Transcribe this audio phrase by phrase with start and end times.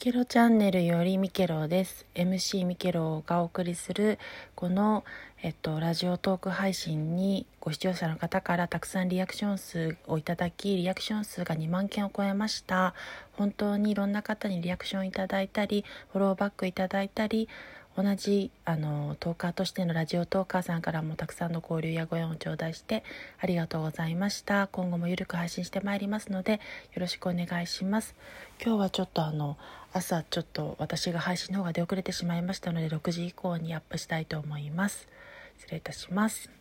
[0.00, 2.06] ケロチャンネルよりミケロです。
[2.14, 4.18] MC ミケロがお送りする
[4.54, 5.04] この、
[5.42, 12.94] えっと、ラジオトーク配信にご視聴者の方からたくさんリアクション数をいただきリアクション数が2万件を超えました。
[13.32, 17.50] 本当にいろんな方にリアクションいただいたりフォローバックいただいたり
[17.94, 23.04] 同じあのトーカーとしてのラジオトーカーさんからもたくさんの交流やご縁を頂戴して
[23.38, 24.66] ありがとうございました。
[24.68, 26.58] 今後もゆるく配信してまいりますのでよ
[27.00, 28.14] ろしくお願いします。
[28.64, 29.58] 今日はちょっとあの
[29.92, 35.08] 朝ちょっと私が配信の方が出遅れてしまいましたので6時以降にアップしたいと思います。
[35.58, 36.59] 失礼いたします。